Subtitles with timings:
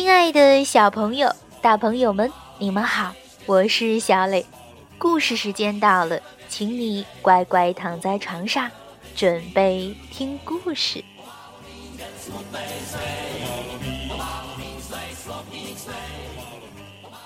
[0.00, 3.14] 亲爱的小朋友、大朋友们，你们好，
[3.44, 4.46] 我是小磊。
[4.96, 6.18] 故事时间到了，
[6.48, 8.70] 请你乖乖躺在床上，
[9.14, 11.04] 准备听故事。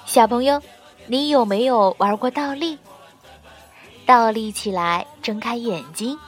[0.04, 0.60] 小朋友，
[1.06, 2.76] 你有没有玩过倒立？
[4.04, 6.18] 倒立起来，睁开眼睛，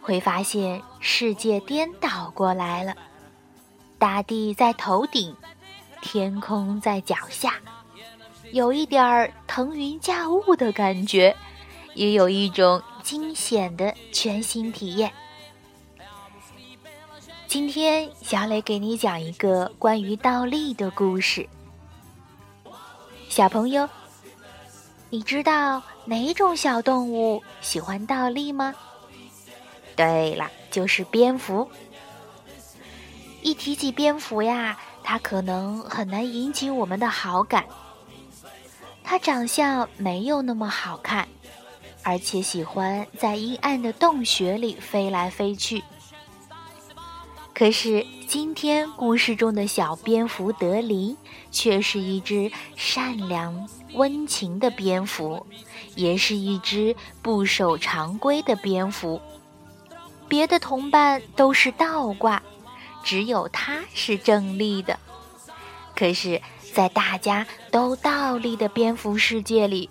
[0.00, 2.94] 会发现世界颠倒过来了，
[3.98, 5.36] 大地在头顶。
[6.02, 7.54] 天空在脚下，
[8.52, 11.36] 有一点儿腾云驾雾的感觉，
[11.94, 15.12] 也有一种惊险的全新体验。
[17.46, 21.48] 今天，小磊给你讲一个关于倒立的故事。
[23.28, 23.88] 小朋友，
[25.10, 28.74] 你知道哪种小动物喜欢倒立吗？
[29.96, 31.68] 对了，就是蝙蝠。
[33.42, 34.78] 一提起蝙蝠呀。
[35.10, 37.64] 它可能很难引起我们的好感。
[39.02, 41.26] 它长相没有那么好看，
[42.04, 45.82] 而且喜欢在阴暗的洞穴里飞来飞去。
[47.52, 51.16] 可是今天故事中的小蝙蝠德林
[51.50, 55.44] 却是一只善良温情的蝙蝠，
[55.96, 59.20] 也是一只不守常规的蝙蝠。
[60.28, 62.40] 别的同伴都是倒挂。
[63.02, 64.98] 只有它是正立的，
[65.96, 66.40] 可是，
[66.72, 69.90] 在大家都倒立的蝙蝠世界里，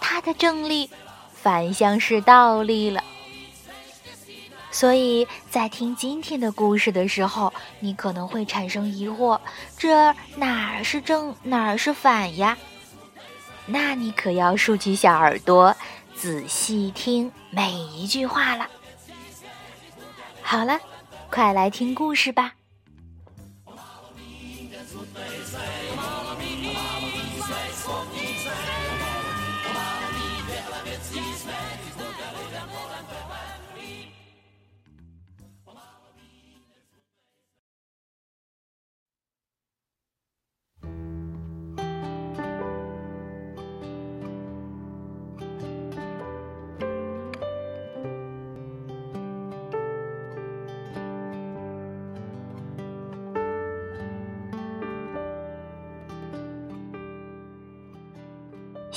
[0.00, 0.90] 它的正立
[1.32, 3.02] 反向是倒立了。
[4.70, 9.40] 所以在听今天的故事的时候，你可能会产生疑惑：
[9.76, 12.58] 这哪儿是正，哪儿是反呀？
[13.66, 15.74] 那你可要竖起小耳朵，
[16.14, 18.68] 仔细听每一句话了。
[20.42, 20.78] 好了。
[21.30, 22.54] 快来听故事吧。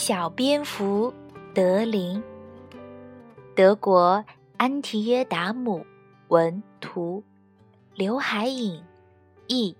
[0.01, 1.13] 小蝙蝠
[1.53, 2.23] 德林，
[3.53, 4.25] 德国
[4.57, 5.85] 安提约达姆
[6.29, 7.23] 文图，
[7.93, 8.83] 刘海影
[9.45, 9.77] 译。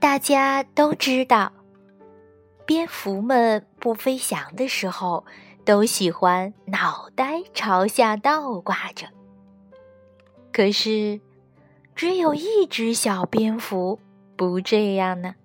[0.00, 1.52] 大家都知道，
[2.66, 5.24] 蝙蝠们不飞翔的时候。
[5.64, 9.06] 都喜欢脑袋朝下倒挂着，
[10.52, 11.20] 可是
[11.94, 14.00] 只有一只小蝙蝠
[14.34, 15.36] 不这样呢。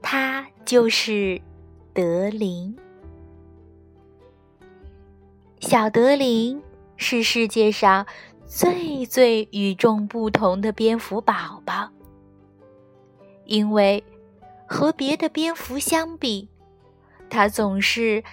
[0.00, 1.40] 它就是
[1.92, 2.74] 德林。
[5.60, 6.62] 小德林
[6.96, 8.06] 是世界上
[8.46, 11.90] 最最与众不同的蝙蝠宝宝，
[13.44, 14.02] 因为
[14.66, 16.48] 和别的蝙蝠相比，
[17.28, 18.24] 它总是。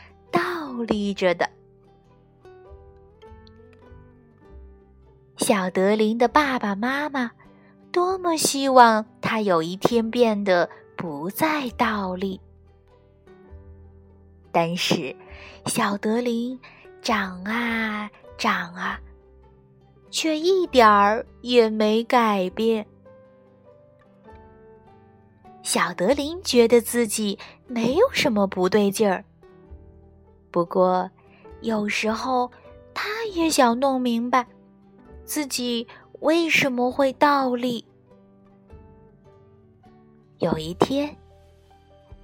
[0.71, 1.49] 倒立着的
[5.37, 7.31] 小德林的爸爸妈妈，
[7.91, 12.39] 多么希望他有一天变得不再倒立。
[14.51, 15.13] 但是，
[15.65, 16.57] 小德林
[17.01, 18.99] 长啊长啊，
[20.09, 22.85] 却一点儿也没改变。
[25.63, 27.37] 小德林觉得自己
[27.67, 29.25] 没有什么不对劲儿。
[30.51, 31.09] 不过，
[31.62, 32.52] 有时候
[32.93, 34.46] 他也想弄明白
[35.23, 35.87] 自己
[36.20, 37.85] 为什么会倒立。
[40.40, 41.16] 有一天，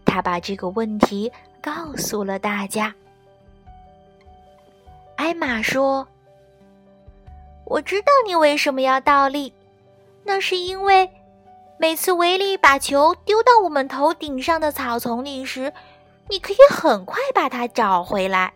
[0.04, 1.32] 他把这个问题
[1.62, 2.94] 告诉了大家。
[5.16, 6.06] 艾玛说
[7.64, 9.54] ：“我知道你为什么要倒立，
[10.24, 11.10] 那是因为
[11.80, 15.72] 每次维利把球丢到我们头顶上的草丛里时。”
[16.30, 18.54] 你可以很快把它找回来。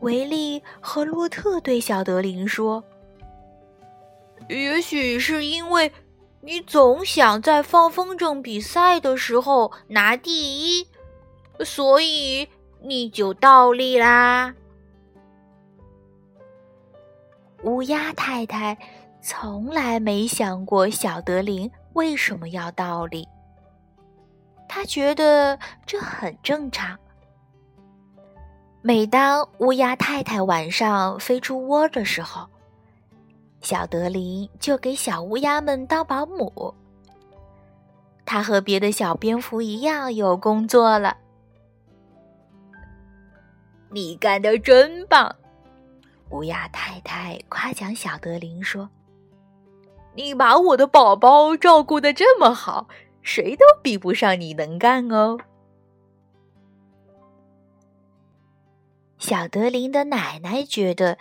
[0.00, 2.82] 维利和洛特对小德林说
[4.48, 5.90] ：“也许是因为
[6.40, 10.88] 你总想在放风筝比赛的时候拿第一，
[11.64, 12.48] 所以
[12.80, 14.52] 你就倒立啦。”
[17.62, 18.76] 乌鸦太太
[19.22, 23.24] 从来没想过小德林为什么要倒立。
[24.74, 26.98] 他觉得这很正常。
[28.80, 32.48] 每当乌鸦太太晚上飞出窝的时候，
[33.60, 36.74] 小德林就给小乌鸦们当保姆。
[38.24, 41.18] 他和别的小蝙蝠一样有工作了。
[43.90, 45.36] 你干的真棒！
[46.30, 48.88] 乌鸦太太夸奖小德林说
[50.16, 52.88] ：“你把我的宝宝照顾的这么好，
[53.22, 55.38] 谁都比不上你能干哦。”
[59.18, 61.16] 小德林的奶奶觉得，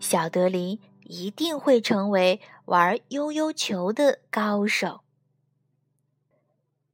[0.00, 5.00] 小德林一定会成为玩悠悠球的高手，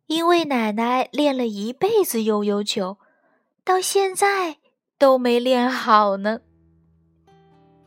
[0.06, 2.98] 因为奶奶练了一辈子悠悠球，
[3.64, 4.58] 到现在
[4.98, 6.40] 都没练好呢。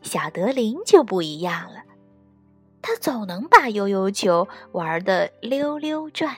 [0.00, 1.82] 小德林就不一样了，
[2.80, 6.34] 他总能把悠悠球玩得溜溜转。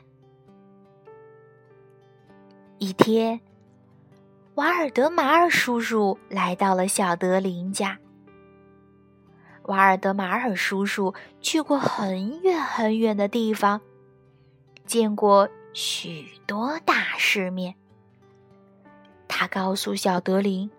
[2.78, 3.40] 一天。
[4.54, 7.98] 瓦尔德马尔叔叔来到了小德林家。
[9.64, 13.80] 瓦尔德马尔叔叔去过很远很远的地方，
[14.86, 17.74] 见过许多大世面。
[19.28, 20.70] 他告诉小德林，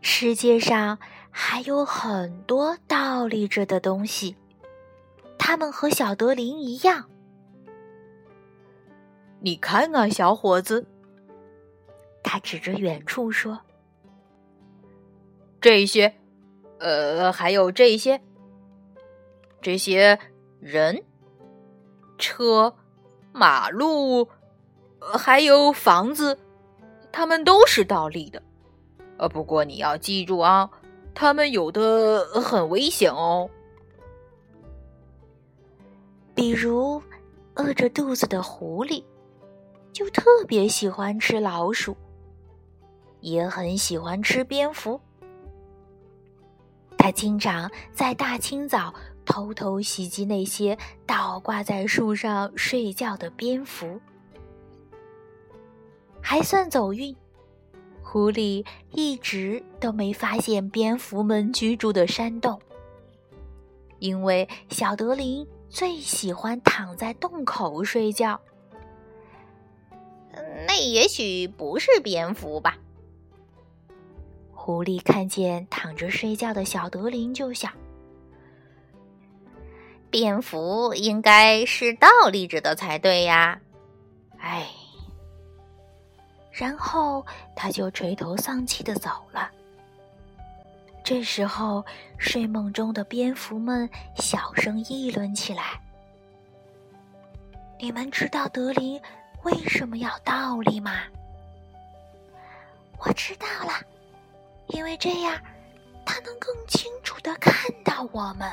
[0.00, 0.98] 世界上
[1.30, 4.36] 还有很多倒立着的东西，
[5.38, 7.08] 他们和小德林一样。
[9.46, 10.84] 你看啊，小伙子。
[12.20, 13.60] 他指着远处说
[15.62, 16.12] ：“这些，
[16.80, 18.20] 呃，还有这些，
[19.62, 20.18] 这些
[20.58, 21.00] 人、
[22.18, 22.74] 车、
[23.30, 24.28] 马路，
[24.98, 26.36] 还有房子，
[27.12, 28.42] 他们都是倒立的。
[29.16, 30.68] 呃，不过你要记住啊，
[31.14, 33.48] 他们有的很危险哦。
[36.34, 37.00] 比如，
[37.54, 39.04] 饿着肚子的狐狸，
[39.96, 41.96] 就特别喜欢吃老鼠。”
[43.20, 45.00] 也很喜欢吃蝙蝠。
[46.98, 48.94] 他经常在大清早
[49.24, 50.76] 偷偷袭击那些
[51.06, 53.98] 倒挂在树上睡觉的蝙蝠，
[56.20, 57.16] 还算走运。
[58.02, 62.60] 狐狸一直都没发现蝙蝠们居住的山洞，
[63.98, 68.38] 因为小德林最喜欢躺在洞口睡觉。
[70.66, 72.76] 那也许不是蝙蝠吧。
[74.52, 77.72] 狐狸看见躺着睡觉的小德林，就想：
[80.10, 83.60] 蝙蝠应该是倒立着的才对呀。
[84.38, 84.66] 哎，
[86.50, 87.24] 然后
[87.54, 89.50] 他就垂头丧气的走了。
[91.04, 91.84] 这时候，
[92.18, 95.80] 睡梦中的蝙蝠们小声议论起来
[97.78, 99.00] ：“你们知道德林
[99.46, 101.02] 为什么要倒立吗？”
[102.98, 103.72] 我知道了。
[104.68, 105.40] 因为这样，
[106.04, 107.54] 他能更清楚的看
[107.84, 108.50] 到我们。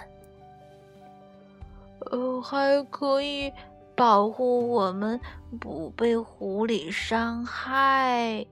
[2.11, 3.51] 呃，还可以
[3.95, 5.19] 保护我们
[5.59, 8.45] 不被狐狸伤害。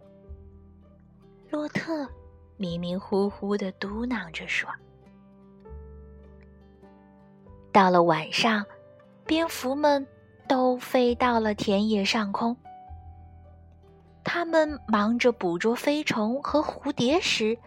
[1.51, 2.09] 洛特
[2.57, 4.67] 迷迷糊糊的嘟囔着说
[7.71, 8.65] ：“到了晚上，
[9.27, 10.07] 蝙蝠们
[10.51, 12.57] 都飞到了田野上空。”
[14.21, 17.57] 他们忙着捕捉飞虫和蝴蝶时，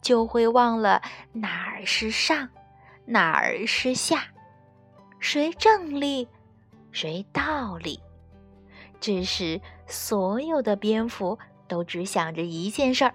[0.00, 2.48] 就会忘了哪儿是上，
[3.04, 4.24] 哪儿是下，
[5.18, 6.26] 谁正立，
[6.92, 8.00] 谁倒立。
[9.00, 13.14] 这时，所有的蝙蝠都只想着一件事儿，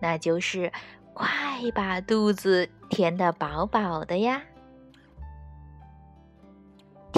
[0.00, 0.72] 那就是
[1.14, 1.30] 快
[1.72, 4.42] 把肚子填得饱饱的呀。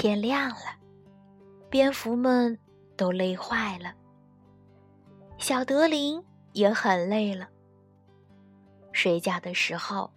[0.03, 0.77] 天亮了，
[1.69, 2.59] 蝙蝠们
[2.97, 3.95] 都累坏了。
[5.37, 7.49] 小德林也很累了。
[8.91, 10.13] 睡觉的时候，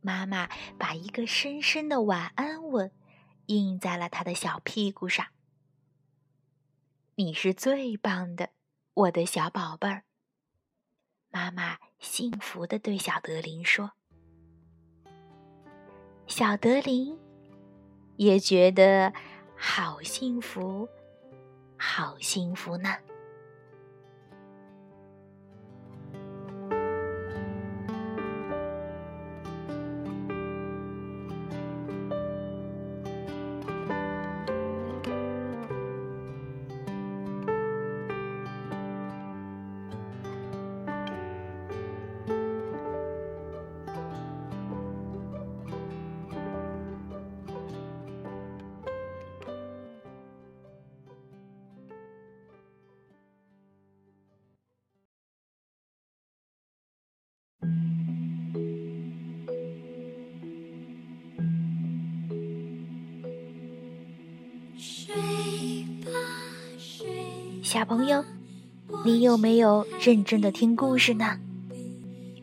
[0.00, 0.48] 妈妈
[0.78, 2.88] 把一个深深的晚安吻
[3.46, 5.26] 印在了他的小屁股上。
[7.16, 8.50] 你是最棒的，
[8.94, 10.04] 我的小宝贝儿。
[11.30, 13.97] 妈妈幸福的对小德林说。
[16.38, 17.18] 小德林
[18.16, 19.12] 也觉得
[19.56, 20.88] 好幸福。
[21.76, 22.94] 好幸福呢。
[67.68, 68.24] 小朋友，
[69.04, 71.36] 你有没有认真的听故事呢？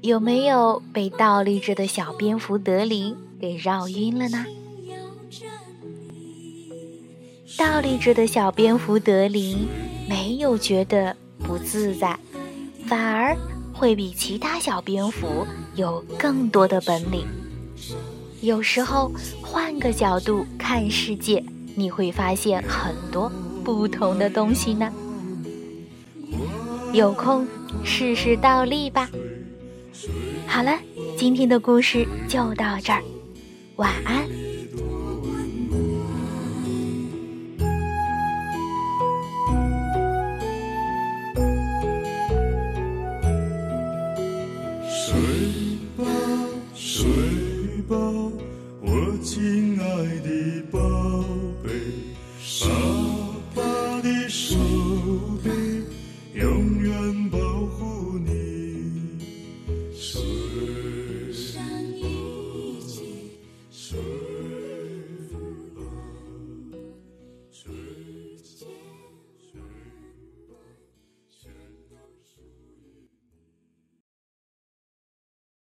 [0.02, 4.46] 有没有被倒立着的小蝙蝠德林给绕晕了呢？
[7.58, 9.68] 倒立着的小蝙蝠德林
[10.08, 12.20] 没有觉得不自在，
[12.86, 13.36] 反而
[13.74, 17.26] 会比其他小蝙蝠有更多的本领。
[18.42, 23.32] 有时候换个角度看世界，你会发现很多
[23.64, 24.94] 不同的东西呢。
[26.96, 27.46] 有空
[27.84, 29.10] 试试倒立吧。
[30.48, 30.80] 好了，
[31.18, 33.04] 今天的故事就到这儿，
[33.76, 34.26] 晚安。